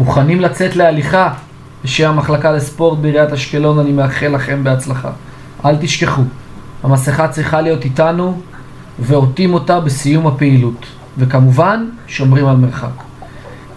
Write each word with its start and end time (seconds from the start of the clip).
מוכנים 0.00 0.40
לצאת 0.40 0.76
להליכה? 0.76 1.32
בשם 1.84 2.08
המחלקה 2.10 2.52
לספורט 2.52 2.98
בעיריית 2.98 3.32
אשקלון 3.32 3.78
אני 3.78 3.92
מאחל 3.92 4.28
לכם 4.28 4.64
בהצלחה. 4.64 5.10
אל 5.64 5.76
תשכחו, 5.76 6.22
המסכה 6.82 7.28
צריכה 7.28 7.60
להיות 7.60 7.84
איתנו 7.84 8.40
ועוטים 8.98 9.54
אותה 9.54 9.80
בסיום 9.80 10.26
הפעילות. 10.26 10.86
וכמובן, 11.18 11.88
שומרים 12.06 12.46
על 12.46 12.56
מרחק. 12.56 13.02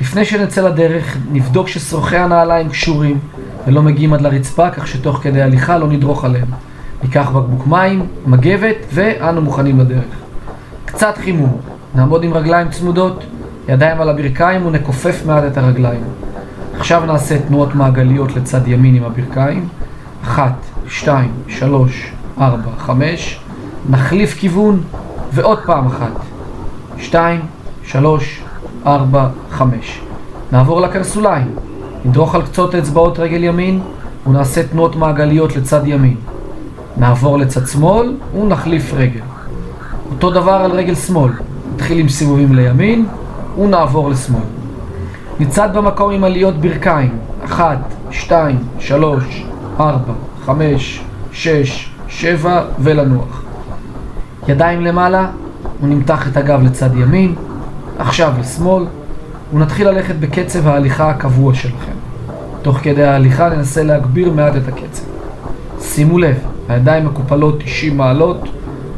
לפני 0.02 0.26
שנצא 0.26 0.62
לדרך, 0.62 1.18
נבדוק 1.32 1.68
ששרוכי 1.68 2.18
הנעליים 2.18 2.70
קשורים 2.70 3.20
ולא 3.68 3.82
מגיעים 3.82 4.14
עד 4.14 4.22
לרצפה, 4.22 4.70
כך 4.70 4.88
שתוך 4.88 5.20
כדי 5.24 5.42
הליכה 5.42 5.78
לא 5.78 5.88
נדרוך 5.88 6.26
עליהם. 6.26 6.48
ניקח 7.04 7.30
בקבוק 7.30 7.68
מים, 7.68 8.06
מגבת, 8.26 8.76
ואנו 8.94 9.42
מוכנים 9.42 9.80
לדרך. 9.80 10.16
קצת 10.86 11.18
חימום. 11.18 11.58
נעמוד 11.96 12.24
עם 12.24 12.34
רגליים 12.34 12.70
צמודות, 12.70 13.24
ידיים 13.70 14.02
על 14.02 14.10
הברכיים 14.10 14.66
ונכופף 14.66 15.26
מעט 15.26 15.44
את 15.52 15.58
הרגליים. 15.58 16.04
עכשיו 16.78 17.06
נעשה 17.06 17.40
תנועות 17.48 17.76
מעגליות 17.76 18.36
לצד 18.36 18.68
ימין 18.68 18.96
עם 18.96 19.04
הברכיים. 19.04 19.68
אחת, 20.24 20.54
שתיים, 20.88 21.32
שלוש, 21.48 22.12
ארבע, 22.42 22.72
חמש. 22.78 23.40
נחליף 23.90 24.34
כיוון, 24.34 24.82
ועוד 25.34 25.60
פעם 25.66 25.88
אחת. 25.88 26.12
שתיים, 26.98 27.40
שלוש, 27.84 28.42
ארבע, 28.86 29.28
חמש. 29.52 30.02
נעבור 30.52 30.82
לקרסוליים. 30.82 31.56
נדרוך 32.06 32.36
על 32.36 32.42
קצות 32.42 32.76
אצבעות 32.76 33.20
רגל 33.20 33.44
ימין 33.44 33.80
ונעשה 34.28 34.68
תנועות 34.68 34.96
מעגליות 34.96 35.56
לצד 35.56 35.82
ימין. 35.86 36.16
נעבור 36.98 37.38
לצד 37.38 37.68
שמאל 37.68 38.18
ונחליף 38.42 38.94
רגל. 38.94 39.22
אותו 40.12 40.32
דבר 40.32 40.52
על 40.52 40.72
רגל 40.72 40.96
שמאל. 40.96 41.32
נתחיל 41.76 42.00
עם 42.00 42.10
סיבובים 42.10 42.56
לימין 42.56 43.06
ונעבור 43.58 44.10
לשמאל. 44.10 44.42
נצעד 45.40 45.78
במקום 45.78 46.12
עם 46.12 46.24
עליות 46.24 46.58
ברכיים. 46.58 47.18
אחת, 47.46 47.78
שתיים, 48.12 48.60
שלוש, 48.80 49.46
ארבע, 49.80 50.14
חמש, 50.46 51.04
שש, 51.32 51.90
שבע 52.08 52.62
ולנוח. 52.80 53.44
ידיים 54.48 54.82
למעלה 54.82 55.28
ונמתח 55.84 56.28
את 56.28 56.38
הגב 56.38 56.64
לצד 56.64 56.96
ימין. 56.96 57.36
עכשיו 58.00 58.34
לשמאל 58.40 58.86
ונתחיל 59.54 59.90
ללכת 59.90 60.16
בקצב 60.16 60.68
ההליכה 60.68 61.10
הקבוע 61.10 61.54
שלכם. 61.54 61.92
תוך 62.62 62.78
כדי 62.78 63.04
ההליכה 63.04 63.50
ננסה 63.50 63.84
להגביר 63.84 64.32
מעט 64.32 64.54
את 64.56 64.68
הקצב. 64.68 65.04
שימו 65.82 66.18
לב, 66.18 66.36
הידיים 66.70 67.06
מקופלות 67.06 67.64
90 67.64 67.98
מעלות, 67.98 68.48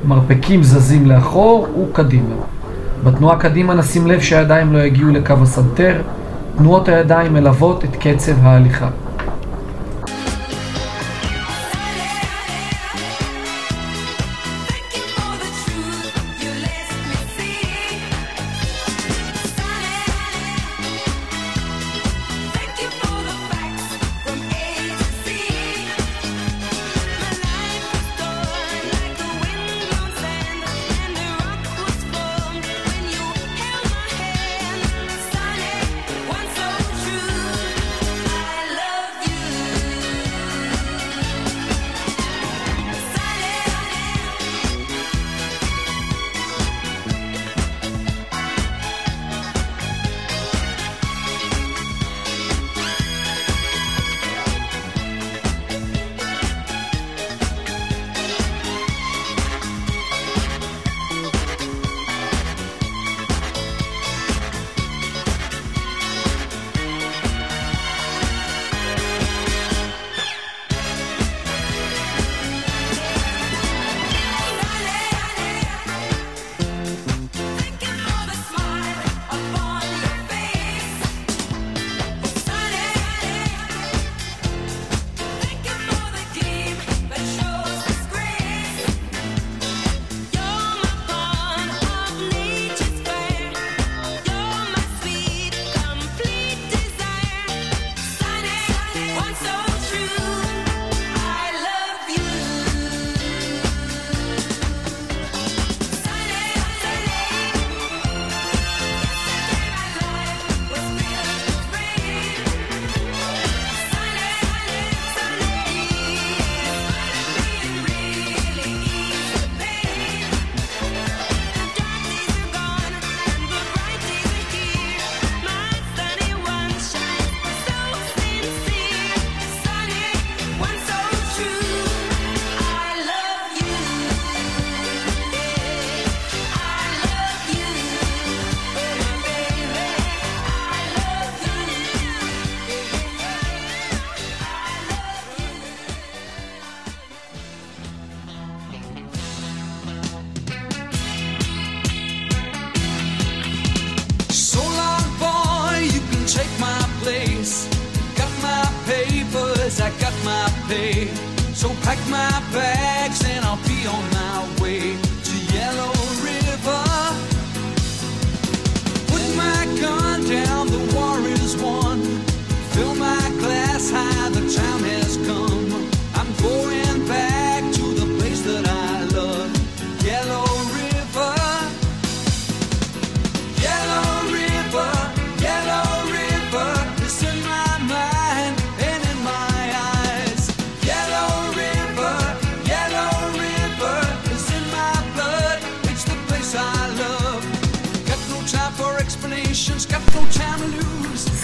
מרפקים 0.06 0.64
זזים 0.64 1.06
לאחור 1.06 1.68
וקדימה. 1.84 2.36
בתנועה 3.04 3.38
קדימה 3.40 3.74
נשים 3.74 4.08
לב 4.08 4.20
שהידיים 4.20 4.74
לא 4.74 4.80
יגיעו 4.80 5.10
לקו 5.10 5.34
הסנטר, 5.42 6.02
תנועות 6.58 6.88
הידיים 6.88 7.34
מלוות 7.34 7.84
את 7.84 7.96
קצב 8.00 8.34
ההליכה. 8.46 8.90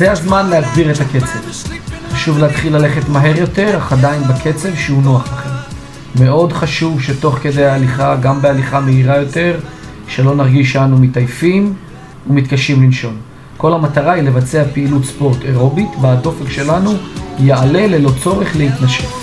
זה 0.01 0.11
הזמן 0.11 0.49
להגביר 0.49 0.91
את 0.91 0.99
הקצב. 0.99 1.39
חשוב 2.11 2.39
להתחיל 2.39 2.75
ללכת 2.75 3.09
מהר 3.09 3.39
יותר, 3.39 3.77
אך 3.77 3.93
עדיין 3.93 4.23
בקצב 4.23 4.75
שהוא 4.75 5.03
נוח 5.03 5.33
לכם. 5.33 5.49
מאוד 6.23 6.53
חשוב 6.53 7.01
שתוך 7.01 7.37
כדי 7.41 7.65
ההליכה, 7.65 8.15
גם 8.15 8.41
בהליכה 8.41 8.79
מהירה 8.79 9.17
יותר, 9.17 9.59
שלא 10.07 10.35
נרגיש 10.35 10.73
שאנו 10.73 10.97
מתעייפים 10.97 11.73
ומתקשים 12.29 12.83
לנשום. 12.83 13.13
כל 13.57 13.73
המטרה 13.73 14.13
היא 14.13 14.23
לבצע 14.23 14.63
פעילות 14.73 15.05
ספורט 15.05 15.37
אירובית, 15.45 15.89
בה 16.01 16.11
הדופק 16.11 16.49
שלנו 16.49 16.91
יעלה 17.39 17.87
ללא 17.87 18.11
צורך 18.23 18.55
להתנשף. 18.55 19.20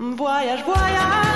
Voyage, 0.00 0.62
voyage. 0.64 1.27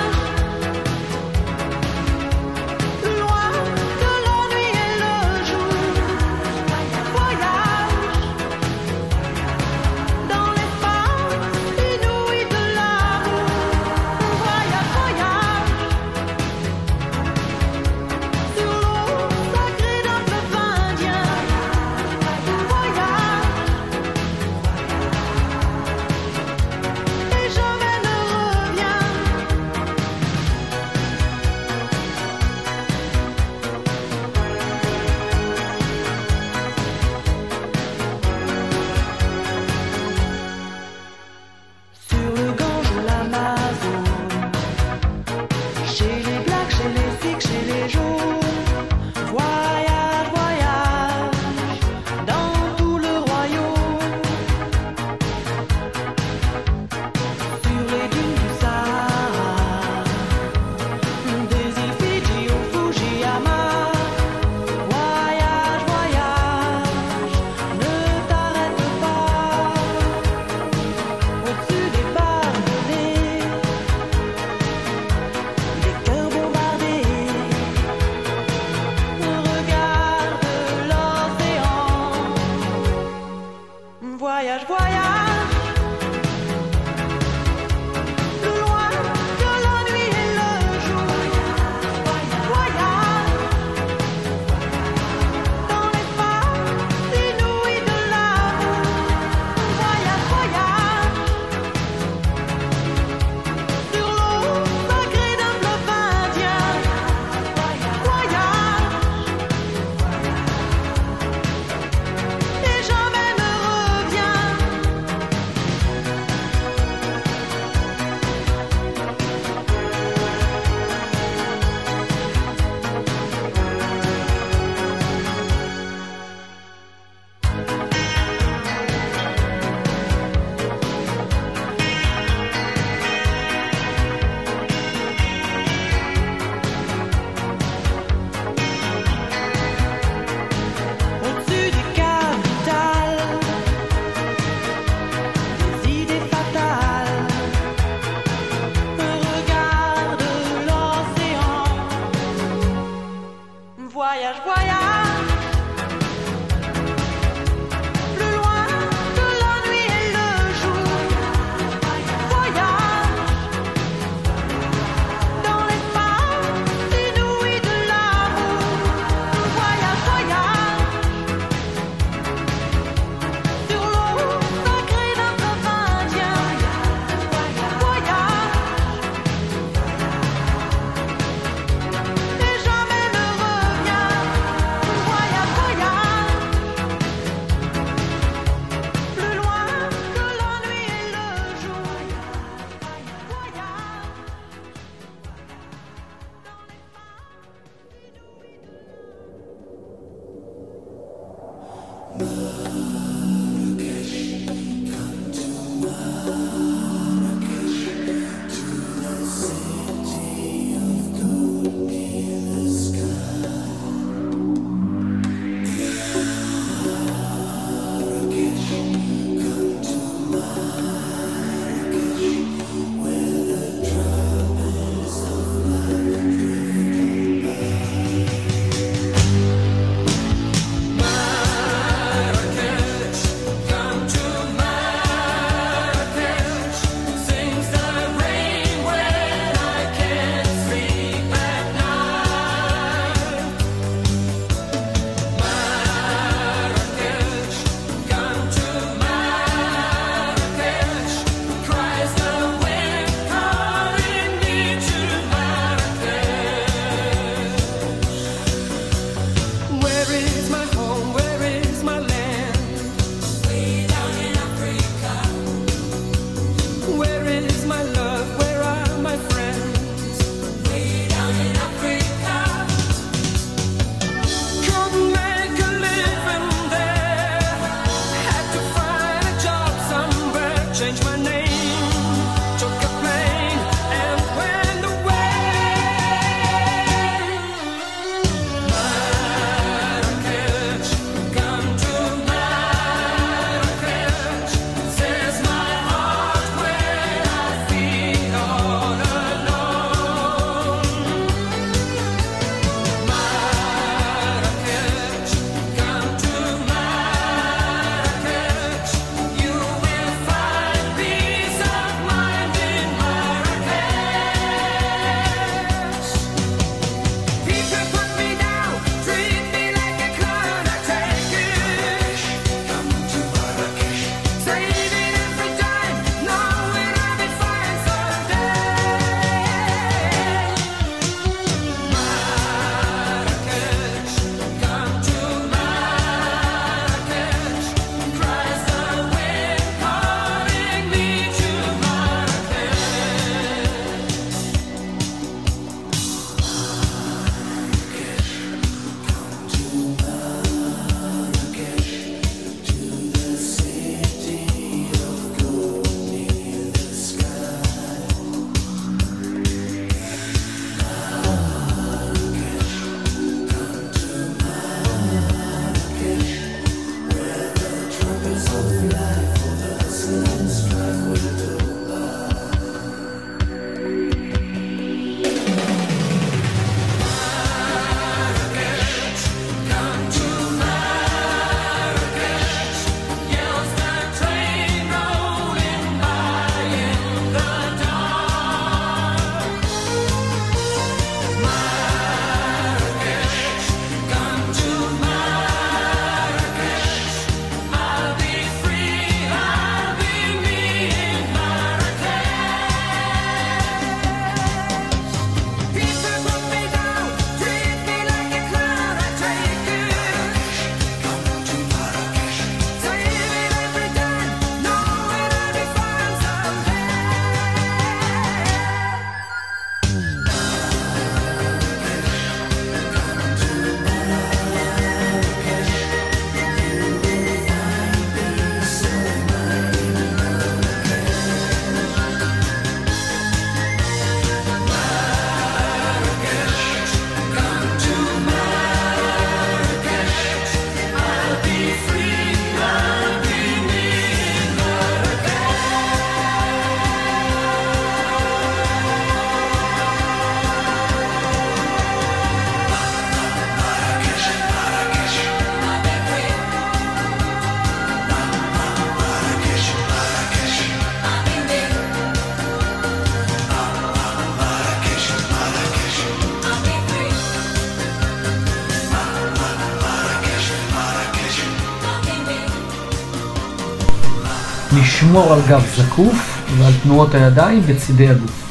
לשמור 475.13 475.33
על 475.33 475.39
גב 475.47 475.65
זקוף 475.75 476.43
ועל 476.57 476.73
תנועות 476.83 477.15
הידיים 477.15 477.61
בצידי 477.67 478.09
הגוף. 478.09 478.42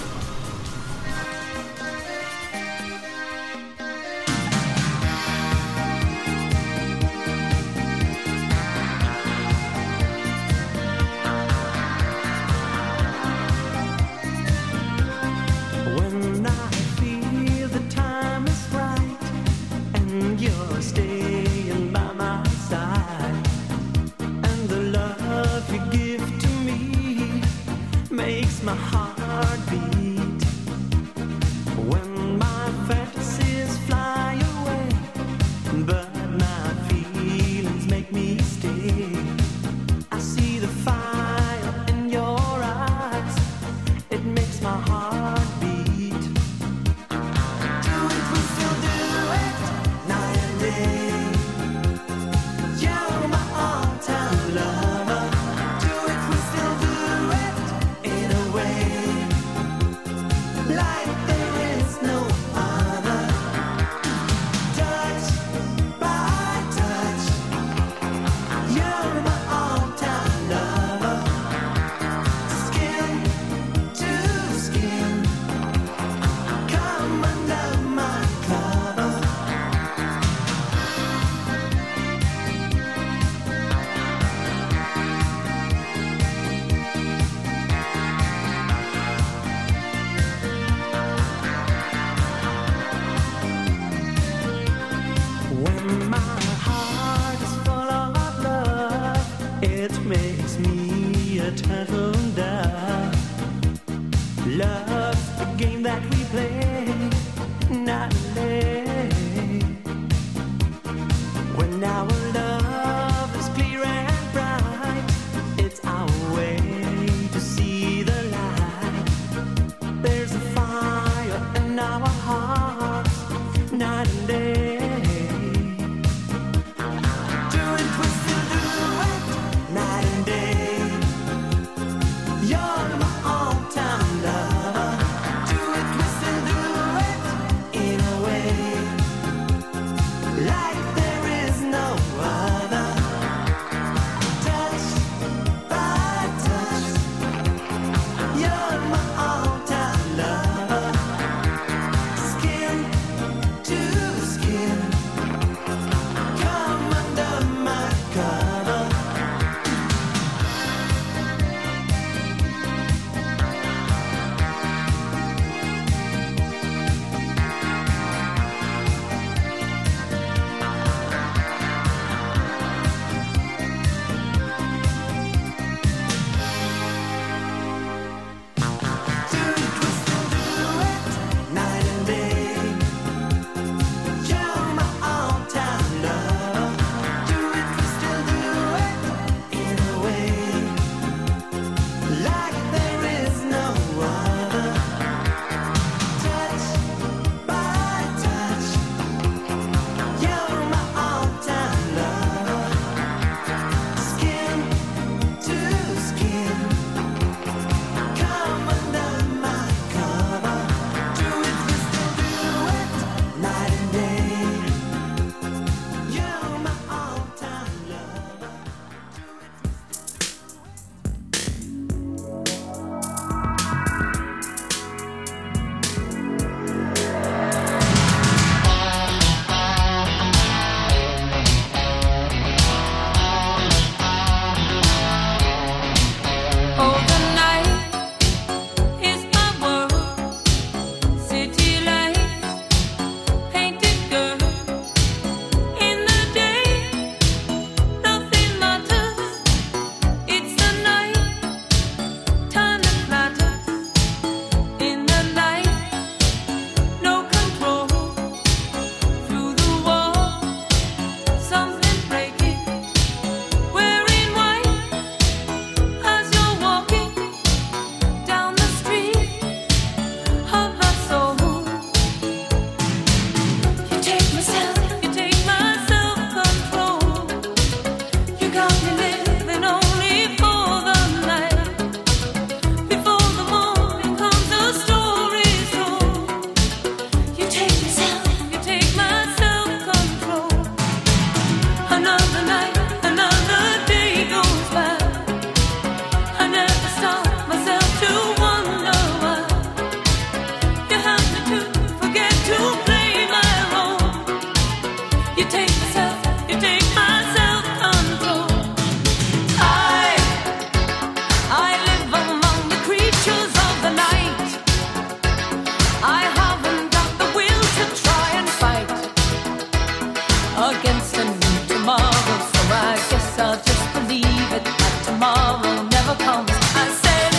I'll 323.42 323.56
just 323.56 323.86
believe 323.94 324.52
it. 324.58 324.64
But 324.80 324.94
tomorrow 325.04 325.82
never 325.96 326.14
comes. 326.26 326.50
I 326.82 326.84
said. 327.02 327.32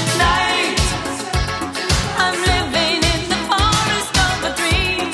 I'm 2.24 2.38
living 2.52 3.00
in 3.14 3.22
the 3.34 3.40
forest 3.50 4.14
of 4.28 4.36
a 4.50 4.52
dream. 4.60 5.08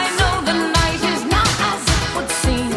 I 0.00 0.02
know 0.18 0.34
the 0.48 0.56
night 0.78 1.02
is 1.12 1.22
not 1.34 1.50
as 1.70 1.82
it 1.94 2.02
would 2.14 2.30
seem. 2.42 2.72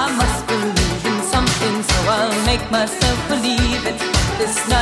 I 0.00 0.04
must 0.20 0.40
believe 0.46 1.04
in 1.10 1.18
something, 1.34 1.76
so 1.90 1.96
I'll 2.16 2.46
make 2.46 2.64
myself 2.70 3.18
believe 3.28 3.84
it. 3.90 3.98
This 4.38 4.68
night. 4.68 4.77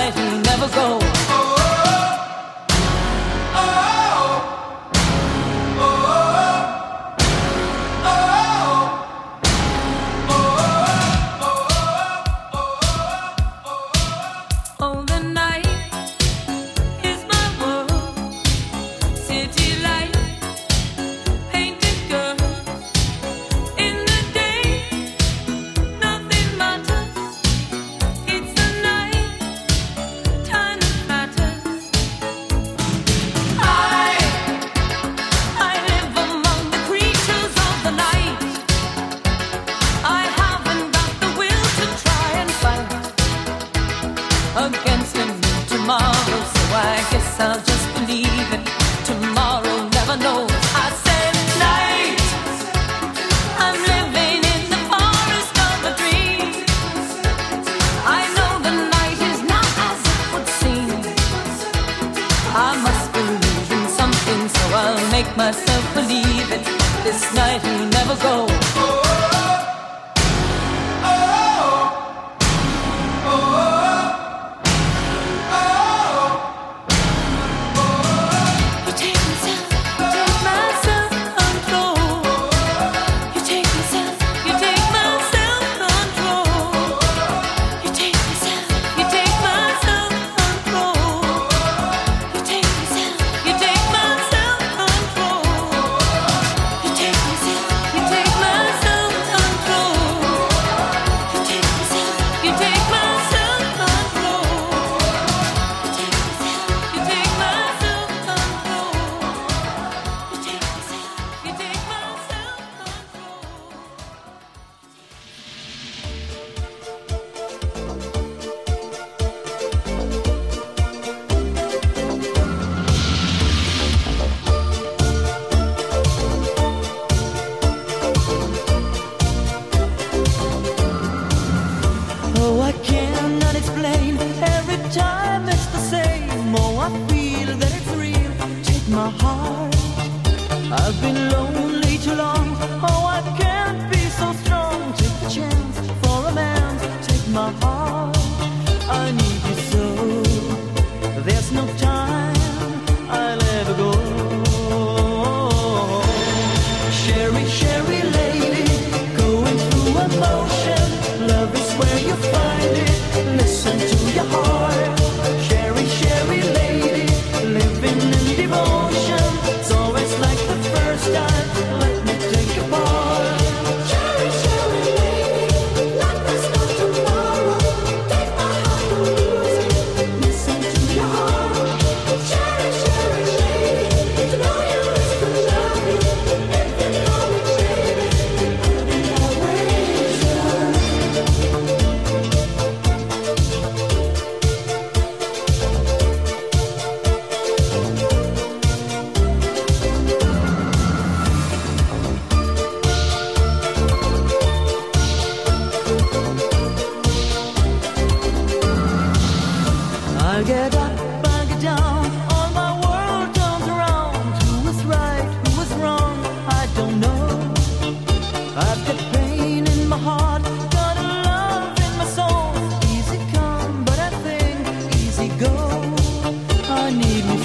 need 226.90 227.24
me. 227.24 227.35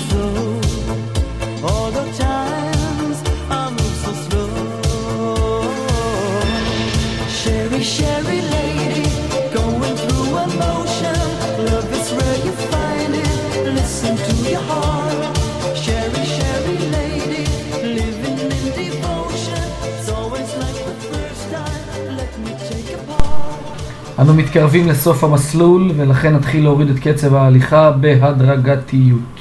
מתקרבים 24.42 24.88
לסוף 24.88 25.24
המסלול 25.24 25.92
ולכן 25.98 26.36
נתחיל 26.36 26.64
להוריד 26.64 26.90
את 26.90 27.00
קצב 27.00 27.34
ההליכה 27.36 27.92
בהדרגתיות. 27.92 29.41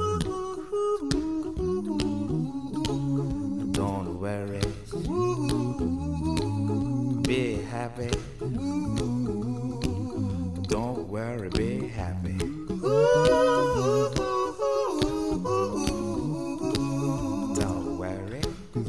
Be 18.73 18.79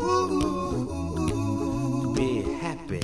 happy. 2.61 3.03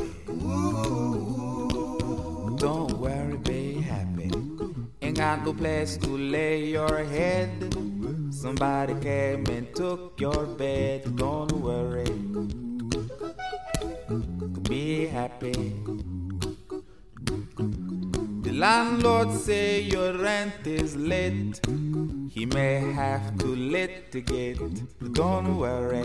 Don't 2.57 2.93
worry, 2.93 3.37
be 3.39 3.81
happy. 3.81 4.31
Ain't 5.03 5.17
got 5.17 5.45
no 5.45 5.55
place 5.55 5.97
to 5.97 6.07
lay 6.17 6.67
your 6.67 7.03
head. 7.03 7.75
Somebody 8.31 8.95
came 9.01 9.45
and 9.47 9.75
took 9.75 10.21
your 10.21 10.47
bed. 10.47 11.17
Don't 11.17 11.51
worry. 11.51 12.13
Be 14.69 15.07
happy. 15.07 15.75
The 18.43 18.53
landlord 18.53 19.33
say 19.33 19.81
your 19.81 20.13
rent 20.17 20.65
is 20.65 20.95
late. 20.95 21.61
He 22.31 22.47
may 22.47 22.93
have 22.93 23.37
to 23.39 23.47
litigate. 23.47 24.61
Don't 25.13 25.59
worry. 25.59 26.05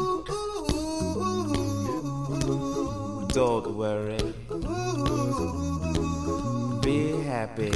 Don't 3.33 3.67
worry. 3.81 4.17
Be 6.81 6.99
happy. 7.31 7.71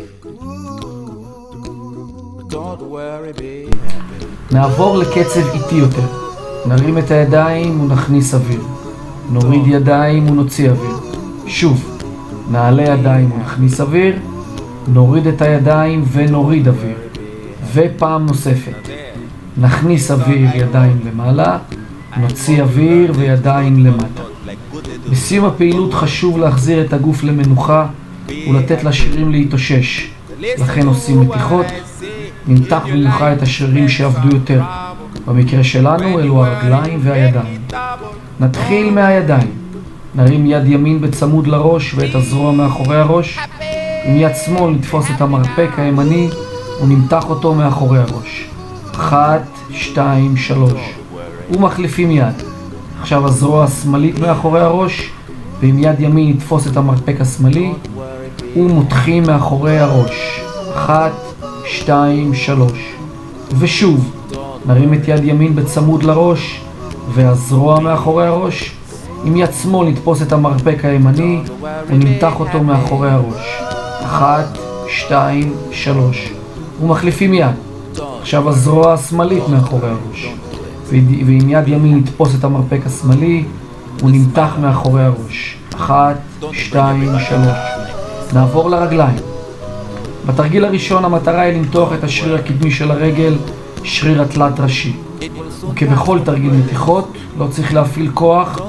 Don't 2.49 2.81
worry, 2.81 3.33
be 3.33 3.69
happy. 3.87 4.25
נעבור 4.51 4.97
לקצב 4.97 5.47
איטי 5.53 5.75
יותר. 5.75 6.07
נרים 6.65 6.97
את 6.97 7.11
הידיים 7.11 7.81
ונכניס 7.81 8.33
אוויר. 8.33 8.61
נוריד 9.31 9.67
ידיים 9.67 10.29
ונוציא 10.29 10.69
אוויר. 10.69 10.95
שוב, 11.47 11.99
נעלה 12.51 12.83
ידיים 12.83 13.31
ונכניס 13.31 13.81
אוויר. 13.81 14.15
נוריד 14.87 15.27
את 15.27 15.41
הידיים 15.41 16.03
ונוריד 16.11 16.67
אוויר. 16.67 16.97
ופעם 17.73 18.25
נוספת. 18.25 18.89
נכניס 19.57 20.11
אוויר 20.11 20.49
ידיים 20.55 20.99
למעלה, 21.05 21.57
נוציא 22.17 22.61
אוויר 22.61 23.11
וידיים 23.15 23.85
למטה. 23.85 24.34
בסיום 25.11 25.45
הפעילות 25.45 25.93
חשוב 25.93 26.37
להחזיר 26.37 26.85
את 26.85 26.93
הגוף 26.93 27.23
למנוחה 27.23 27.85
ולתת 28.49 28.83
לשרירים 28.83 29.31
להתאושש. 29.31 30.09
לכן 30.39 30.87
עושים 30.87 31.21
מתיחות, 31.21 31.65
נמתח 32.47 32.83
במיוחד 32.91 33.31
את 33.37 33.41
השרירים 33.41 33.89
שעבדו 33.89 34.35
יותר. 34.35 34.61
במקרה 35.27 35.63
שלנו 35.63 36.19
אלו 36.19 36.45
הרגליים 36.45 36.99
והידיים. 37.03 37.61
נתחיל 38.39 38.89
מהידיים. 38.89 39.51
נרים 40.15 40.45
יד 40.45 40.65
ימין 40.65 41.01
בצמוד 41.01 41.47
לראש 41.47 41.93
ואת 41.95 42.15
הזרוע 42.15 42.51
מאחורי 42.51 42.97
הראש. 42.97 43.39
עם 44.05 44.15
יד 44.17 44.31
שמאל 44.45 44.71
נתפוס 44.71 45.05
את 45.15 45.21
המרפק 45.21 45.69
הימני 45.77 46.29
ונמתח 46.83 47.29
אותו 47.29 47.53
מאחורי 47.53 47.99
הראש. 47.99 48.47
אחת, 48.91 49.41
שתיים, 49.71 50.37
שלוש. 50.37 50.93
ומחליפים 51.51 52.11
יד. 52.11 52.44
עכשיו 53.05 53.25
הזרוע 53.27 53.63
השמאלית 53.63 54.19
מאחורי 54.19 54.59
הראש, 54.59 55.09
ועם 55.61 55.79
יד 55.79 55.99
ימין 55.99 56.29
נתפוס 56.29 56.67
את 56.67 56.77
המרפק 56.77 57.15
השמאלי, 57.19 57.73
ומותחים 58.57 59.23
מאחורי 59.23 59.79
הראש. 59.79 60.41
אחת, 60.75 61.11
שתיים, 61.65 62.33
שלוש. 62.33 62.95
ושוב, 63.59 64.11
נרים 64.65 64.93
את 64.93 65.07
יד 65.07 65.23
ימין 65.23 65.55
בצמוד 65.55 66.03
לראש, 66.03 66.61
והזרוע 67.13 67.79
מאחורי 67.79 68.27
הראש. 68.27 68.75
עם 69.25 69.37
יד 69.37 69.49
שמאל 69.63 69.89
נתפוס 69.89 70.21
את 70.21 70.31
המרפק 70.31 70.79
הימני, 70.83 71.41
ונמתח 71.87 72.39
אותו 72.39 72.63
מאחורי 72.63 73.09
הראש. 73.09 73.61
אחת, 74.05 74.57
שתיים, 74.87 75.53
שלוש. 75.71 76.33
ומחליפים 76.81 77.33
יד. 77.33 77.55
עכשיו 78.21 78.49
הזרוע 78.49 78.93
השמאלית 78.93 79.43
מאחורי 79.49 79.89
הראש. 79.89 80.29
ועם 80.89 81.49
יד 81.49 81.67
ימין 81.67 81.97
נתפוס 81.97 82.35
את 82.39 82.43
המרפק 82.43 82.79
השמאלי, 82.85 83.43
הוא 84.01 84.11
נמתח 84.11 84.55
מאחורי 84.61 85.03
הראש. 85.03 85.57
אחת, 85.75 86.15
שתיים, 86.51 87.09
שלוש. 87.29 87.57
נעבור 88.33 88.69
לרגליים. 88.69 89.17
בתרגיל 90.25 90.65
הראשון 90.65 91.05
המטרה 91.05 91.41
היא 91.41 91.57
למתוח 91.57 91.93
את 91.93 92.03
השריר 92.03 92.35
הקדמי 92.35 92.71
של 92.71 92.91
הרגל, 92.91 93.35
שריר 93.83 94.21
התלת 94.21 94.59
ראשי. 94.59 94.93
וכבכל 95.71 96.19
תרגיל 96.25 96.51
מתיחות, 96.51 97.13
לא 97.39 97.47
צריך 97.51 97.73
להפעיל 97.73 98.11
כוח, 98.13 98.59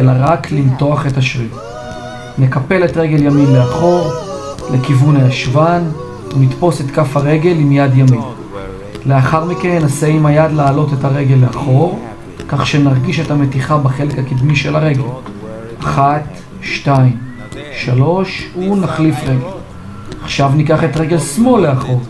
אלא 0.00 0.12
רק 0.18 0.52
למתוח 0.52 1.06
את 1.06 1.16
השריר. 1.16 1.48
נקפל 2.38 2.84
את 2.84 2.96
רגל 2.96 3.22
ימין 3.22 3.52
לאחור, 3.52 4.12
לכיוון 4.72 5.16
הישבן, 5.16 5.82
ונתפוס 6.36 6.80
את 6.80 6.90
כף 6.90 7.16
הרגל 7.16 7.56
עם 7.56 7.72
יד 7.72 7.98
ימין. 7.98 8.20
לאחר 9.06 9.44
מכן 9.44 9.78
ננסה 9.78 10.06
עם 10.06 10.26
היד 10.26 10.52
להעלות 10.52 10.92
את 10.92 11.04
הרגל 11.04 11.34
לאחור, 11.34 12.00
כך 12.48 12.66
שנרגיש 12.66 13.20
את 13.20 13.30
המתיחה 13.30 13.78
בחלק 13.78 14.18
הקדמי 14.18 14.56
של 14.56 14.76
הרגל. 14.76 15.02
אחת, 15.80 16.22
שתיים, 16.62 17.16
שלוש, 17.78 18.48
ונחליף 18.56 19.16
רגל. 19.22 19.46
עכשיו 20.24 20.50
ניקח 20.54 20.84
את 20.84 20.96
רגל 20.96 21.18
שמאל 21.18 21.62
לאחור, 21.62 22.00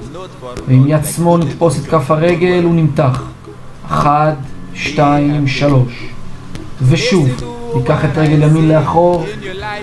ועם 0.69 0.85
יד 0.87 1.05
שמאל 1.05 1.41
נתפוס 1.45 1.79
את 1.79 1.87
כף 1.91 2.11
הרגל 2.11 2.67
ונמתח. 2.67 3.23
אחת, 3.87 4.37
שתיים, 4.75 5.49
שלוש. 5.49 6.09
ושוב, 6.83 7.29
ניקח 7.77 8.05
את 8.05 8.19
רגל 8.19 8.43
ימין 8.43 8.69
לאחור, 8.69 9.27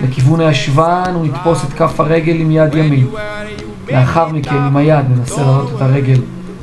לכיוון 0.04 0.40
הישבן, 0.40 1.16
ונתפוס 1.22 1.64
את 1.64 1.74
כף 1.74 2.00
הרגל 2.00 2.36
עם 2.36 2.52
יד 2.52 2.76
ימין. 2.76 3.08
לאחר 3.92 4.28
מכן 4.28 4.56
עם 4.56 4.78
היד 4.78 5.06
ננסה 5.10 5.42
להעלות 5.42 5.72
את 5.76 5.82
הרגל 5.82 6.20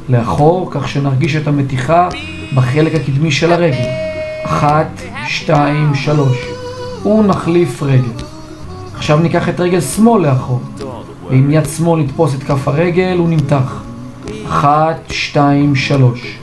לאחור, 0.09 0.69
כך 0.71 0.89
שנרגיש 0.89 1.37
את 1.37 1.49
המתיחה 1.49 2.09
בחלק 2.55 2.95
הקדמי 2.95 3.31
של 3.31 3.53
הרגל. 3.53 3.89
אחת, 4.45 4.87
שתיים, 5.29 5.95
שלוש. 5.95 6.37
ונחליף 7.07 7.83
רגל. 7.83 8.25
עכשיו 8.95 9.19
ניקח 9.19 9.49
את 9.49 9.61
רגל 9.61 9.81
שמאל 9.81 10.27
לאחור, 10.27 10.61
ועם 11.29 11.51
יד 11.51 11.65
שמאל 11.77 12.01
נתפוס 12.01 12.35
את 12.35 12.43
כף 12.43 12.69
הרגל 12.69 13.21
ונמתח. 13.21 13.83
אחת, 14.47 14.97
שתיים, 15.09 15.75
שלוש. 15.75 16.39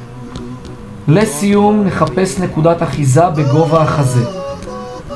לסיום 1.07 1.83
נחפש 1.83 2.39
נקודת 2.39 2.83
אחיזה 2.83 3.29
בגובה 3.29 3.81
החזה. 3.81 4.25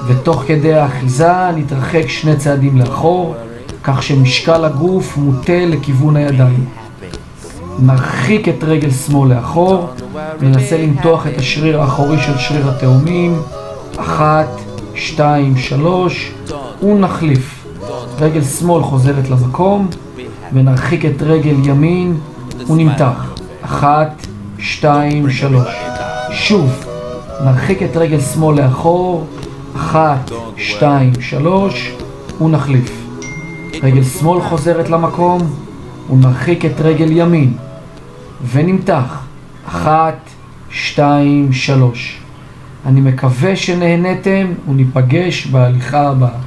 ותוך 0.08 0.44
כדי 0.48 0.74
האחיזה 0.74 1.52
נתרחק 1.56 2.08
שני 2.08 2.36
צעדים 2.38 2.78
לאחור, 2.78 3.36
כך 3.84 4.04
שמשקל 4.04 4.66
הגוף 4.66 5.18
מוטה 5.18 5.66
לכיוון 5.66 6.16
הידיים. 6.16 6.66
נרחיק 7.80 8.50
את 8.50 8.64
רגל 8.64 8.92
שמאל 8.92 9.34
לאחור, 9.34 9.90
ננסה 10.42 10.78
למתוח 10.78 11.28
את 11.28 11.38
השריר 11.38 11.82
האחורי 11.82 12.18
של 12.20 12.38
שריר 12.38 12.70
התאומים, 12.70 13.42
אחת, 13.98 14.48
שתיים, 14.96 15.58
שלוש, 15.58 16.32
ונחליף. 16.84 17.66
רגל 18.20 18.44
שמאל 18.44 18.84
חוזרת 18.84 19.30
למקום, 19.30 19.88
ונרחיק 20.54 21.06
את 21.06 21.22
רגל 21.22 21.56
ימין, 21.64 22.18
ונמתח. 22.70 23.34
אחת, 23.62 24.28
שתיים, 24.60 25.30
שלוש. 25.30 25.68
שוב, 26.32 26.86
נרחיק 27.46 27.84
את 27.84 27.98
רגל 27.98 28.20
שמאל 28.20 28.62
לאחור, 28.62 29.26
אחת, 29.76 30.32
שתיים, 30.58 31.14
שלוש, 31.22 31.92
ונחליף. 32.42 32.92
רגל 33.84 34.04
שמאל 34.04 34.42
חוזרת 34.42 34.90
למקום, 34.90 35.65
ונרחיק 36.10 36.66
את 36.66 36.82
רגל 36.82 37.12
ימין, 37.12 37.54
ונמתח. 38.52 39.26
אחת, 39.68 40.18
שתיים, 40.70 41.54
שלוש. 41.54 42.20
אני 42.86 43.02
מקווה 43.02 43.56
שנהנתם, 43.56 44.48
וניפגש 44.70 45.48
בהליכה 45.48 46.08
הבאה. 46.08 46.45